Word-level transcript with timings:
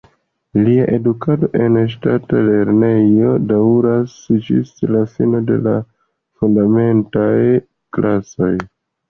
Lia 0.67 0.85
edukado 0.93 1.49
en 1.65 1.75
ŝtata 1.91 2.39
lernejo 2.47 3.33
daŭris 3.51 4.15
ĝis 4.49 4.73
la 4.97 5.03
fino 5.13 5.43
de 5.51 5.59
la 5.69 5.75
fundamentaj 6.41 7.31
klasoj. 8.01 8.53